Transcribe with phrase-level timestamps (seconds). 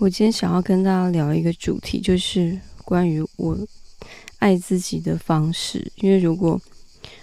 [0.00, 3.58] 我今天想要跟大家聊一个主题，就是关于我
[4.38, 5.90] 爱自己的方式。
[5.96, 6.60] 因为如果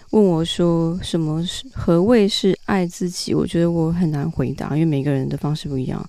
[0.09, 6.05] 问我说什么是何谓是爱自己，我觉得我很难回答，因为每个人的方式不一样。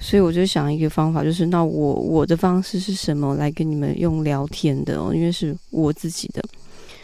[0.00, 6.42] 所以我就想一个方法，就是那我我的方式是什么来跟你们用聊天的哦，因为是我自己的，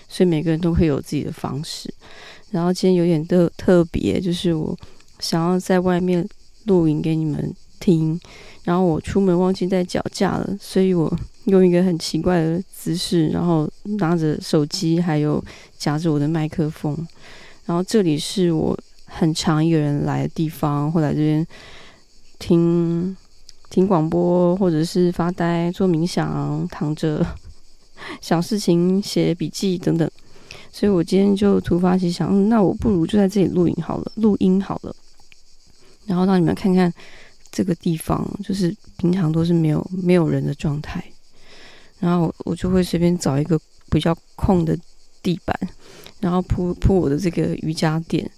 [0.09, 1.89] 所以每个人都会有自己的方式。
[2.51, 4.77] 然后今天有点特特别，就是我
[5.21, 6.29] 想要在外面
[6.65, 8.18] 录影给你们听，
[8.62, 11.12] 然后我出门忘记带脚架了，所以我
[11.45, 15.42] 用一个很奇怪的姿势，然后拿着手机，还有
[15.77, 16.96] 夹着我的麦克风。
[17.66, 21.46] 然后这里是我很常一个人来的地方，或来这边
[22.38, 23.16] 听
[23.70, 27.27] 听广播，或者是发呆、做冥想、躺着
[28.20, 30.10] 想事情、写笔记等等。
[30.70, 34.95] 所以我今天就突发奇想，那我不如就在这里录影好了，录音好了，
[36.06, 36.93] 然后让你们看看
[37.55, 41.02] 这个地方，就是平常都是没有没有人的状态，
[42.01, 43.57] 然后我就会随便找一个
[43.88, 44.77] 比较空的
[45.23, 45.57] 地板，
[46.19, 48.29] 然后铺铺我的这个瑜伽垫。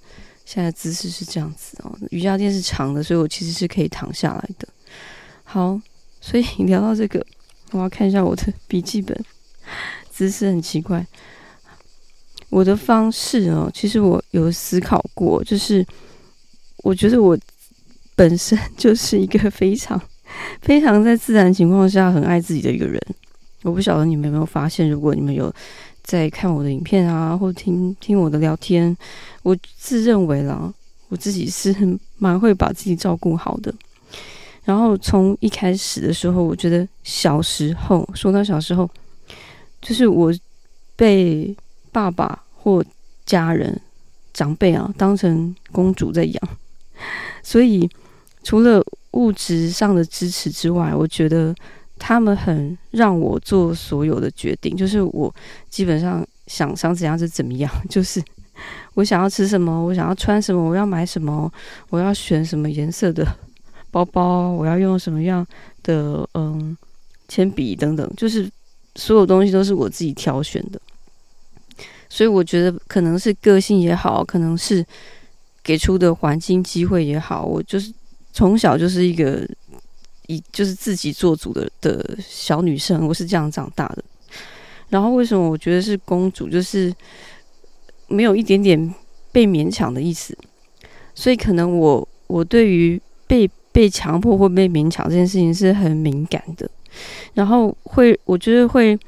[0.44, 4.68] 现在姿势是这样子哦，瑜伽垫是长的，所以我其实是可以躺下来的。
[5.42, 5.80] 好，
[6.20, 7.26] 所以聊到这个，
[7.72, 9.18] 我要看一下我的笔记本，
[10.08, 11.04] 姿势很奇怪。
[12.48, 15.84] 我的方式哦，其实我有思考过，就是
[16.84, 17.36] 我觉得我
[18.16, 20.00] 本身就是一个非常、
[20.60, 23.00] 非常在自然情况下很爱自己的一个人。
[23.62, 25.54] 我不晓得你们有没有发现，如果你们有
[26.02, 28.96] 在看我的影片啊，或听听我的聊天，
[29.42, 30.72] 我自认为啦，
[31.08, 31.72] 我自己是
[32.18, 33.72] 蛮会把自己照顾好的。
[34.64, 38.90] 然后从一开始的时候，我觉得小时候，说到小时候，
[39.80, 40.34] 就是我
[40.96, 41.54] 被。
[41.92, 42.84] 爸爸或
[43.24, 43.80] 家人、
[44.34, 46.48] 长辈啊，当成公主在养，
[47.42, 47.88] 所以
[48.46, 48.80] 除了
[49.14, 51.52] 物质上的支持之外，我觉得
[51.98, 55.34] 他们很让我做所有的决定，就是我
[55.68, 58.22] 基本上想想怎样就怎么样，就是
[58.94, 61.52] 我想要吃什么，我想要穿什么，我要买什么，
[61.90, 63.26] 我要选什么颜色的
[63.90, 65.44] 包包，我要用什么样
[65.82, 66.76] 的嗯
[67.26, 68.48] 铅笔等等，就是
[68.94, 70.80] 所有东西都是我自己挑选的。
[72.08, 74.86] 所以我觉得可能是个性也好，可能是
[75.64, 77.92] 给出的环境机会也好，我就是
[78.36, 79.48] 从小就是一个
[80.26, 84.04] 以就是自己做主的的小女生，我是这样长大的。
[84.90, 86.92] 然后为什么我觉得是公主，就是
[88.08, 88.94] 没有一点点
[89.32, 90.36] 被勉强的意思。
[91.14, 96.68] 所以可能我我对于被被强迫或被勉强这件事情是很敏感的，
[97.32, 98.98] 然后会我觉得会。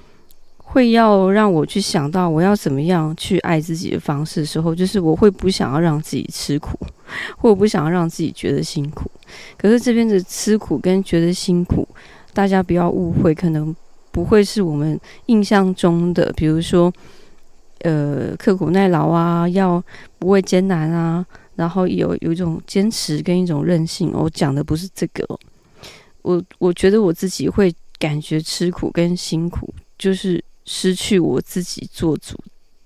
[0.71, 6.79] 会要让我去想到我要怎么样去爱自己的方式的时候，就是我会不想要让自己吃苦，
[7.39, 9.11] 或不想要让自己觉得辛苦。
[9.57, 11.87] 可是这边的吃苦跟觉得辛苦，
[12.33, 13.75] 大家不要误会，可能
[14.11, 16.93] 不会是我们印象中的，比如说，
[17.81, 19.83] 呃，刻苦耐劳啊，要
[20.19, 21.25] 不畏艰难啊，
[21.57, 24.13] 然后有有一种坚持跟一种韧性。
[24.13, 25.25] 我讲的不是这个，
[26.23, 30.43] 我我觉得我自己会感觉吃苦跟辛苦，就是。
[30.71, 32.37] 失去我自己做主、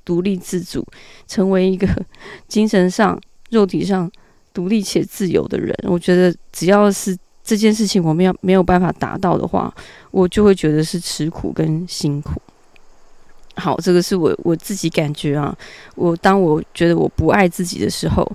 [0.04, 0.86] 独立自主，
[1.26, 1.88] 成为一个
[2.47, 3.20] 精神上、
[3.50, 4.08] 肉体上
[4.52, 5.74] 独立且自由的人。
[5.84, 9.72] 我觉得只要是这件事情我们要没有办法达到的话，
[10.10, 12.40] 我就会觉得是吃苦跟辛苦。
[13.56, 15.56] 好，这个是我我自己感觉啊。
[15.94, 18.30] 我当我觉得我不爱自己的时候，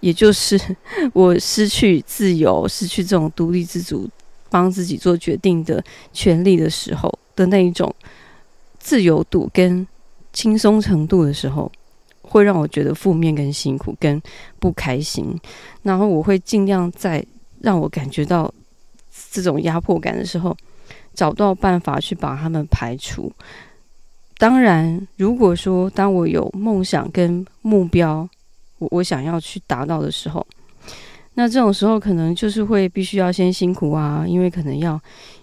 [0.00, 0.58] 也就是
[1.12, 4.08] 我失去自由、失去这种独立自主、
[4.48, 7.94] 帮自己做决定的权利的时候的那一种。
[8.84, 9.86] 自由度跟
[10.32, 11.70] 轻松程度的时候，
[12.32, 14.20] 会让我觉得负面跟辛苦跟
[14.58, 15.38] 不开心，
[15.82, 17.22] 然后我会尽量在
[17.60, 18.52] 让我感觉到
[19.30, 20.56] 这种压迫感的时候，
[21.12, 23.30] 找到办法去把他们排除。
[24.38, 28.26] 当然，如果说当我有梦想跟目标，
[28.78, 30.46] 我我想要去达到的时候，
[31.34, 34.98] 那这种时候可能就是会必须要先辛苦啊，因为可能要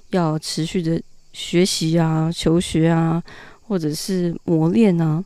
[0.10, 1.00] 要持续的。
[1.31, 3.24] 学习啊，求学啊，
[3.68, 5.24] 或者是磨练啊，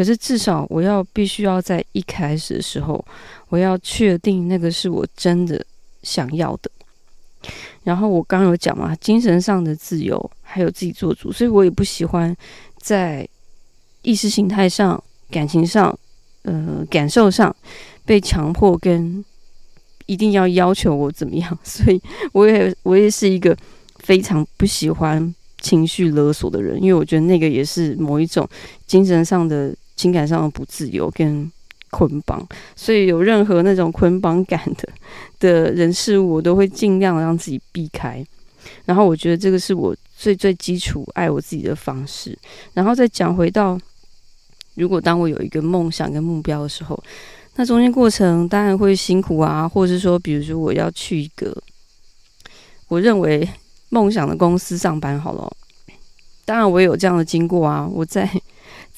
[0.00, 3.04] 可是至少我要必须要在一开始的时候，
[3.50, 5.62] 我要确定那个是我真的
[6.02, 6.70] 想要的。
[7.84, 12.34] 然后我刚有讲嘛，精神上的自由，还有自己做主，所以我也不喜欢
[12.78, 13.28] 在
[14.00, 15.94] 意识形态上、感情上、
[16.44, 17.54] 呃，感受上
[18.06, 19.22] 被强迫跟
[20.06, 21.58] 一定要要求我怎么样。
[21.62, 22.00] 所以
[22.32, 23.54] 我也我也是一个。
[24.02, 28.48] 非常不喜欢情绪勒索的人，因为我觉得那个也是某一种
[28.86, 31.50] 精神上的、情感上的不自由跟
[31.90, 32.46] 捆绑。
[32.74, 34.88] 所以有任何那种捆绑感的
[35.38, 38.24] 的人事物，我都会尽量让自己避开。
[38.84, 42.38] 然后我觉得这个是我最最基础爱我自己的方式。
[42.72, 43.78] 然后再讲回到，
[44.74, 47.02] 如果当我有一个梦想跟目标的时候，
[47.56, 51.54] 那中间过程当然会辛苦啊，或者是说，比如说我要去一个
[52.88, 53.46] 我认为
[53.88, 55.50] 梦想的公司上班好了。
[56.44, 58.28] 当然我也有这样的经过啊，我在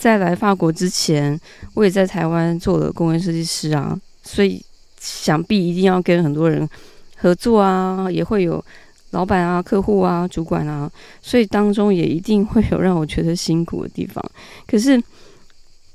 [0.02, 1.40] 在来法国之前，
[1.74, 4.60] 我也在台湾做了工业设计师啊，所以
[4.98, 6.68] 想必一定要跟很多人
[7.16, 8.62] 合作啊，也会有
[9.10, 10.90] 老板啊、客户啊、主管啊，
[11.20, 14.20] 所以当中也一定会有让我觉得辛苦的地方。
[14.66, 15.00] 可是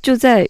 [0.01, 0.47] 就在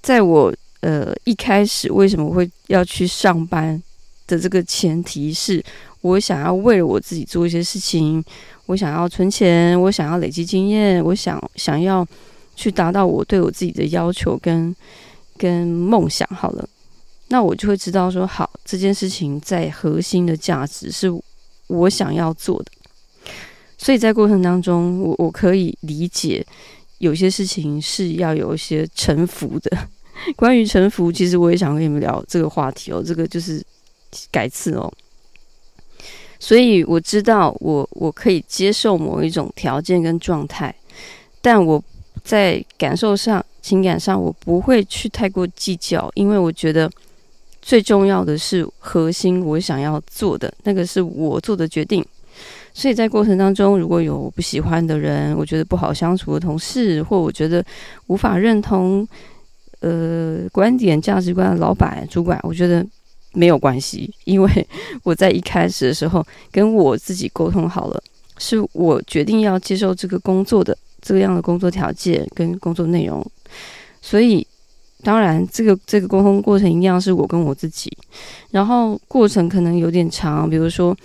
[0.00, 0.54] 在我。
[0.80, 3.82] 呃，一开始为什么会要去上班
[4.28, 5.60] 的这个前提是
[6.02, 8.24] 我想要为了我自己做一些事情，
[8.68, 12.06] 我想要存钱，我想要累积经验，我想想要
[12.54, 14.76] 去达到我对我自己的要求跟
[15.38, 16.28] 跟梦想。
[16.28, 16.68] 好了，
[17.28, 21.10] 那我就会知道说，好，这件事情在核心的价值是
[21.68, 22.70] 我想要做的，
[23.78, 26.46] 所以在过程当中，我我可以理解
[26.98, 29.78] 有些事情是要有一些臣服的。
[30.36, 33.02] 关于臣服，其实我也想跟你们聊这个话题哦。
[33.02, 33.64] 这个就是
[34.30, 34.92] 改次哦。
[36.38, 40.74] 所以我知道我，我可以接受某一种条件跟状态，
[41.42, 41.82] 但我
[42.22, 46.90] 在感受上、情感上，我不会去太过计较，因为我觉得
[47.60, 52.04] 最重要的是核心，我想要做的那个是我做的决定。
[52.72, 57.64] 所以在过程当中，如果有我不喜欢的人，我觉得不好相处的同事，或我觉得
[58.06, 59.06] 无法认同。
[59.80, 62.84] 呃，观点、价值观的老板、主管，我觉得
[63.38, 64.68] 没有关系，因为
[65.04, 68.02] 我在一开始的时候跟我自己沟通好了，
[68.36, 73.24] 是我决定要接受这个工作的这个样的工作条件跟工作内容，
[74.02, 74.44] 所以
[75.04, 77.96] 当然这个这个沟通过程一定要是我跟我自己，
[78.50, 80.96] 然后过程可能有点长，比如说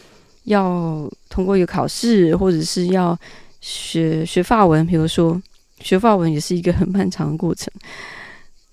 [0.46, 3.16] 要通过一个考试，或者是要
[3.62, 5.40] 学学法文，比如说
[5.82, 7.72] 学法文也是一个很漫长的过程。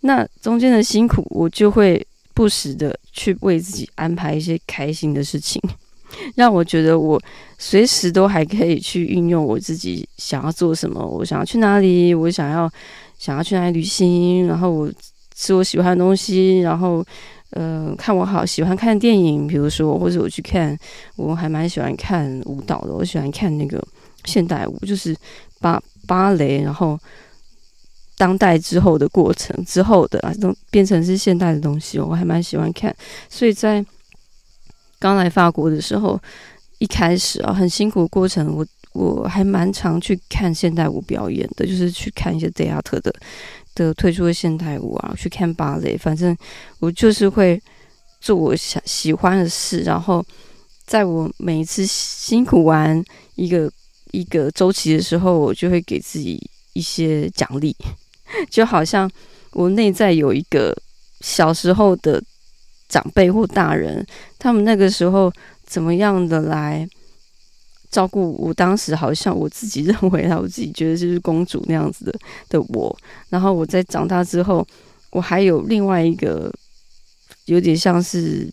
[0.01, 2.05] 那中间的辛苦，我就会
[2.41, 5.61] 不时的去为自己安排一些开心的事情，
[6.37, 7.21] 让我觉得我
[7.59, 12.73] 随时都还可以去运用我自己想要做什么，我想要去哪里，我想要
[13.19, 14.91] 想要去哪里旅行，然后我
[15.35, 17.05] 吃我喜欢的东西，然后
[17.51, 20.75] 呃看我好喜欢看电影，比如说或者我去看，
[21.17, 23.87] 我还蛮喜欢看舞蹈的，我喜欢看那个
[24.25, 25.15] 现代舞，就是
[25.61, 26.99] 芭芭蕾，然后。
[28.21, 32.95] 当代之后的过程之后的啊，都变成是现代的东西，我还蛮喜欢看。
[33.31, 33.83] 所以在
[34.99, 36.21] 刚来法国的时候，
[36.77, 43.11] 一开始啊，很辛苦的过程，我我还蛮常去看现代舞表演的，就是去看一些 theater 的
[43.75, 45.97] 的推出的现代舞啊，去看芭蕾。
[45.97, 46.37] 反正
[46.79, 47.59] 我就是会
[48.21, 50.23] 做我想喜欢的事，然后
[50.85, 53.03] 在我每一次辛苦完
[53.37, 53.73] 一个
[54.11, 56.39] 一个周期的时候，我就会给自己
[56.75, 57.75] 一些奖励。
[58.49, 59.11] 就好像
[59.53, 60.77] 我内在有一个
[61.21, 62.23] 小时候的
[62.89, 64.07] 长辈或大人，
[64.39, 65.33] 他们那个时候
[65.65, 66.89] 怎么样的来
[67.91, 68.55] 照顾我？
[68.55, 72.15] 当时好像我自己认为啊，我自己觉得就是公主那样子的
[72.49, 72.97] 的我。
[73.29, 74.67] 然后我在长大之后，
[75.11, 76.53] 我还有另外一个
[77.47, 78.49] 有点像是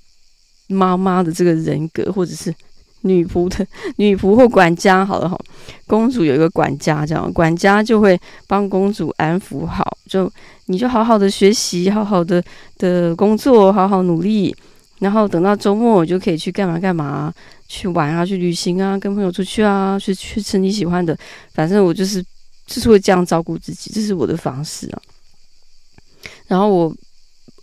[0.68, 2.53] 妈妈的这个人格，或者是。
[3.07, 3.66] 女仆的
[3.97, 5.37] 女仆或管家，好了哈，
[5.85, 10.31] 公主有一个管家，这样管家就会帮公主安抚好，就
[10.66, 12.44] 你就好好的学习，好好的
[12.78, 14.56] 的工作，好好努力，
[14.99, 17.33] 然后等到周末我就可以去干嘛干嘛，
[17.68, 21.18] 去玩啊，去旅行啊，跟朋友出去啊，去去吃你喜欢的，
[21.54, 22.23] 反正我就是
[22.66, 25.02] 就是会这样照顾自己，这是我的方式啊。
[26.47, 26.95] 然后我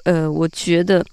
[0.04, 1.04] 呃，我觉得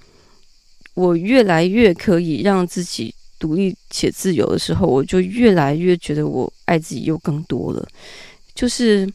[0.94, 3.14] 我越来越可以让自己。
[3.42, 7.84] 独立且自由的时候，我就越来越觉得我爱自己又更多了。
[8.54, 9.12] 就是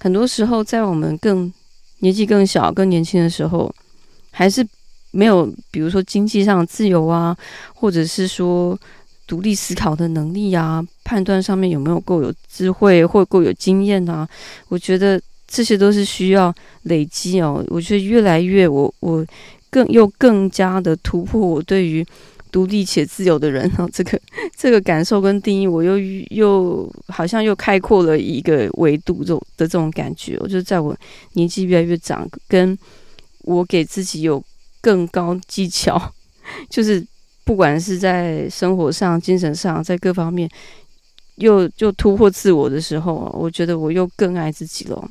[0.00, 1.50] 很多时候，在我们更
[2.00, 3.72] 年纪更小、更年轻的时候，
[4.32, 4.66] 还是
[5.12, 7.36] 没有，比如说经济上自由啊，
[7.72, 8.76] 或者是说
[9.24, 14.28] 独立思考的能力啊，判断上面有没有够有智慧或够有经验啊？
[14.66, 16.52] 我觉得这些都是需要
[16.82, 17.64] 累积哦。
[17.68, 19.24] 我觉得越来越，我我
[19.70, 22.04] 更又更加的突破我对于。
[22.50, 24.20] 独立且自由的人然后，这个
[24.56, 25.98] 这个感受跟定义，我又
[26.30, 30.36] 又好像又开阔了一个维度，这种的这种感觉。
[30.40, 30.96] 我就在我
[31.34, 32.76] 年纪越来越长，跟
[33.42, 34.42] 我给自己有
[34.80, 36.12] 更高技巧，
[36.68, 37.04] 就是
[37.44, 40.50] 不管是在生活上、精神上，在各方面
[41.36, 45.10] 又又突破自我的时候，我觉得我又更爱自己了。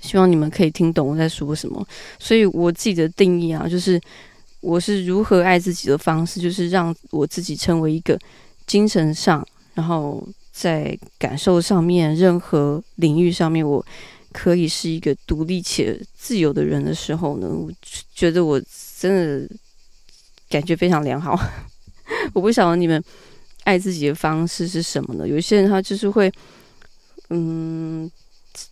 [0.00, 1.86] 希望你们可以听懂我在说什么。
[2.18, 4.00] 所以我自己的定义啊，就是。
[4.60, 8.18] 我是如何爱自己的方式，就是让我自己成为一个
[8.66, 13.84] 精神上，然后在感受上面，任何领域上面，我
[14.32, 17.72] 可以是一个独立且自由的人的时候呢，我
[18.14, 18.60] 觉得我
[18.98, 19.48] 真的
[20.50, 21.38] 感觉非常良好。
[22.34, 23.02] 我不晓得你们
[23.64, 25.26] 爱自己的方式是什么呢？
[25.26, 26.30] 有些人他就是会，
[27.30, 28.10] 嗯，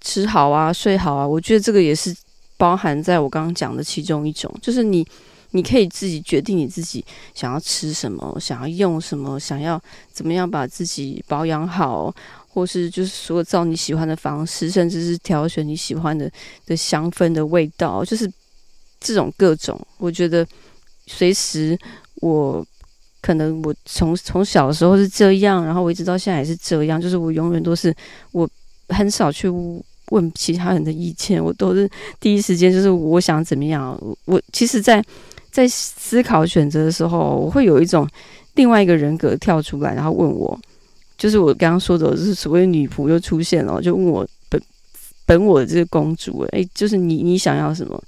[0.03, 2.15] 吃好啊，睡好啊，我觉得这个也是
[2.59, 5.07] 包含在我刚刚讲的其中一种，就是你。
[5.53, 9.81] 你可以自己决定你自己想要吃什么，想要用什么，想要
[10.13, 12.15] 怎么样把自己保养好，
[12.49, 16.31] 或是就是说照你喜欢的方式，甚至是挑选你喜欢的
[16.67, 18.31] 的香氛的味道，就是
[19.01, 19.81] 这种各种。
[19.97, 20.47] 我觉得
[21.07, 21.79] 随时
[22.17, 22.67] 我
[23.23, 27.95] 可能我从从小的时候是这样，然后我一直到现在也是这样，就是我永远都是
[28.33, 28.49] 我
[28.89, 29.49] 很少去
[30.11, 31.91] 问其他人的意见，我都是
[32.21, 33.99] 第一时间就是我想怎么样。
[34.25, 35.05] 我其实，在
[35.59, 38.09] 在思考选择的时候，我会有一种
[38.55, 40.57] 另外一个人格跳出来，然后问我，
[41.17, 44.63] 就是我刚刚说的，就是所谓女仆又出现了，就问我本
[45.27, 48.01] 本我的这个公主，诶，就是你你想要什么？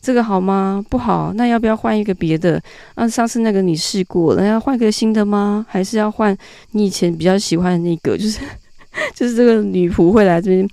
[0.00, 0.80] 这个好吗？
[0.88, 2.62] 不好，那要不要换一个别的？
[2.94, 5.66] 啊，上次那个你试过了，那要换个新的吗？
[5.68, 6.36] 还是要换
[6.70, 8.16] 你以前比较喜欢的那个？
[8.16, 8.38] 就是
[9.12, 10.68] 就是这个女仆会来这边，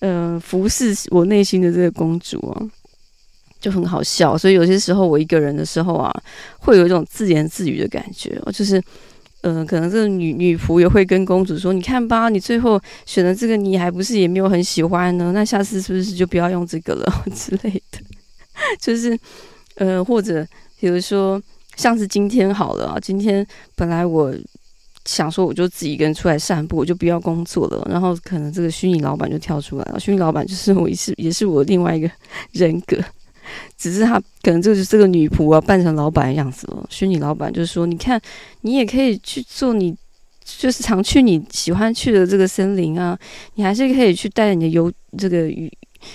[0.00, 2.58] 呃，服侍我内心的这个公主啊。
[3.60, 6.10] 就很好笑，所以有些时候我一个人的时候啊，
[6.58, 8.40] 会有一种自言自语的感觉。
[8.52, 8.82] 就是，
[9.42, 15.32] 呃，可能这个女女仆也会跟公主说：“你看吧，你最后选的这个，你还不是也没有很喜欢呢？
[15.34, 17.98] 那下次是不是就不要用这个了 之类的？”
[18.80, 19.18] 就是，
[19.76, 20.46] 呃，或者
[20.78, 21.40] 比如说，
[21.76, 24.34] 像是今天好了啊，今天本来我
[25.06, 27.86] 想说我就自己一个人出来散步，我就不要工作了。
[27.90, 32.10] 然后可能这个虚拟老板就跳出来了，虚拟老板就是我也是也是我另外一个
[32.52, 32.96] 人格。
[33.80, 36.86] 只是他可能就是这个女仆啊，扮成老板的样子了。
[36.90, 38.20] 虚拟老板就是说：“你看，
[38.60, 39.96] 你也可以去做你，
[40.44, 43.18] 就是常去你喜欢去的这个森林啊，
[43.54, 45.72] 你还是可以去带你的游这个瑜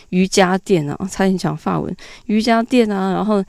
[0.09, 1.91] 瑜伽垫啊，差点讲法文
[2.27, 3.43] 瑜伽垫啊，然后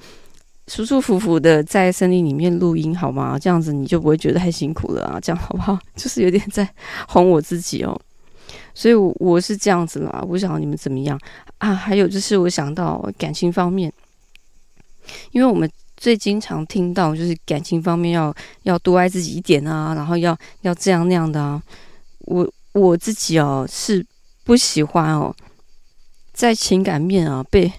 [0.69, 3.39] 舒舒服服的在森林里面录音好吗？
[3.39, 5.79] 这样子你就不会觉得太辛苦了啊，这样好不好？
[5.95, 6.67] 就是有点在
[7.07, 7.95] 哄我自己哦。”
[8.73, 11.19] 所以，我我是这样子啦，我不晓得你们怎么样
[11.59, 11.75] 啊？
[11.75, 13.91] 还有就是，我想到感情方面，
[15.33, 18.35] 因为我们最经常听到就是感情方面要
[18.65, 21.63] 要多爱自己一点啊，然后要要这样那样的啊。
[22.21, 24.05] 我我自己哦是
[24.45, 25.35] 不喜欢哦，
[26.33, 27.73] 在情感面啊被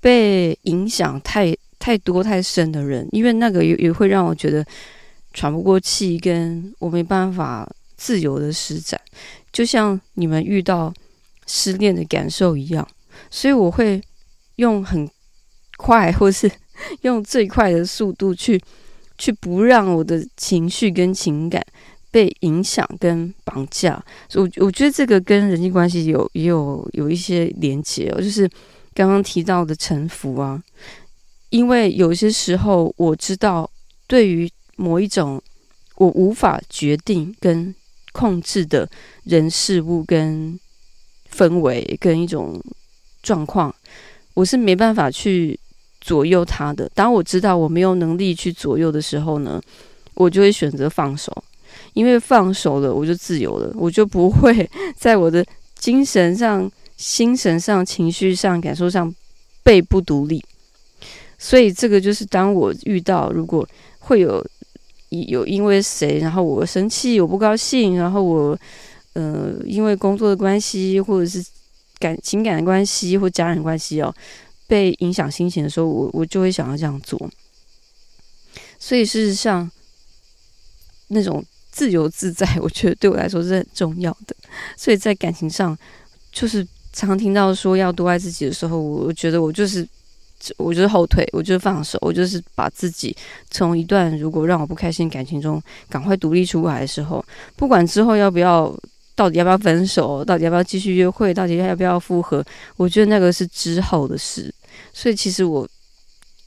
[0.00, 4.64] 被影响太太多太深的人，因为那个也也会让我觉得
[5.32, 9.00] 喘不过气，跟我没办法自由的施展。
[9.52, 10.92] 就像你们遇到
[11.46, 12.86] 失恋的感受一样，
[13.30, 14.00] 所以我会
[14.56, 15.08] 用很
[15.78, 16.50] 快，或是
[17.00, 18.60] 用最快的速度去
[19.16, 21.64] 去不让我的情绪跟情感
[22.10, 24.04] 被影响跟绑架。
[24.28, 28.46] 所以我我觉得这个跟人际关系有也有有一些连结哦，就是
[28.92, 30.62] 刚刚提到的臣服啊，
[31.48, 33.70] 因为有些时候我知道，
[34.06, 35.40] 对于某一种
[35.96, 37.74] 我无法决定跟。
[38.10, 38.88] 控制的
[39.24, 40.58] 人事物跟
[41.32, 42.60] 氛围跟一种
[43.22, 43.72] 状况，
[44.34, 45.56] 我是没办法去
[46.08, 46.90] 左右他的。
[46.94, 49.60] 当我知道我没有能力去左右的时候呢，
[50.14, 51.30] 我就会选择放手，
[51.92, 55.44] 因为放手了，我就自由了，我就不会在我的
[55.78, 59.14] 精神上、心神上、情绪上、感受上
[59.62, 60.42] 被不独立。
[61.38, 64.42] 所以这个就是当我遇到如果会有。
[65.10, 68.58] 有因为谁，然后我生气，我不高兴，然后我，
[69.14, 71.42] 呃，因为工作的关系，或者是
[71.98, 74.14] 感情感的关系，或家人关系哦，
[74.68, 77.18] 被影响心情的时候，我我就会想要这样做。
[78.78, 79.68] 所以事实上，
[81.08, 84.36] 那种自由自在， 我觉得对我来说是很重要的。
[84.76, 85.76] 所以在感情上，
[86.30, 89.84] 就是常听到说要多爱自己的时候，我我觉得我就是。
[90.56, 93.14] 我就是后退，我就是放手，我就是把自己
[93.50, 95.60] 从一段如果让我不开心感情中
[95.90, 97.22] 赶快独立出来的时候，
[97.56, 98.72] 不管之后要不要，
[99.16, 102.44] 到底要不要分手，到底要不要继续约会，到底要不要复合，
[102.76, 104.54] 我觉得那个是之后的事。
[104.92, 105.68] 所以其实我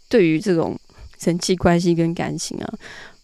[0.10, 0.80] 对于这种
[1.20, 2.74] 人际关系跟感情啊，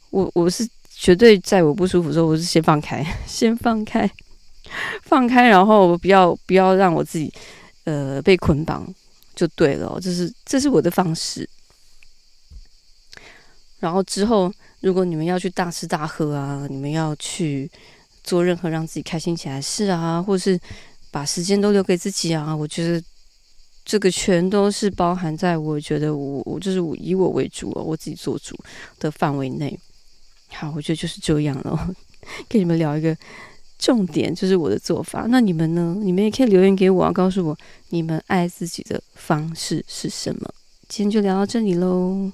[0.10, 4.10] 我我是绝对在我不舒服的时候，我是先放开， 先放开，
[5.04, 7.32] 放开，然后不要不要让我自己
[7.86, 8.88] 呃被捆绑。
[9.36, 11.48] 就对了，这是这是我的方式。
[13.80, 17.70] 然后之后，如果你们要去大吃大喝啊，你们要去
[18.24, 20.60] 做任何让自己开心起来的事啊，或是
[21.12, 23.00] 把时间都留给自己啊，我觉得
[23.88, 28.54] 这个全都是包含在我觉得我我就是我以我为主哦，我自己做主
[29.00, 29.80] 的范围内。
[30.50, 31.96] 好，我觉得就是这样了。
[32.50, 33.16] 跟你们聊一个
[33.80, 35.26] 重点，就是我的做法。
[35.30, 35.96] 那你们呢？
[36.02, 40.54] 你们也可以留言给我啊，告诉我你们爱自己的方式是什么。
[40.90, 42.30] 今天就聊到这里喽。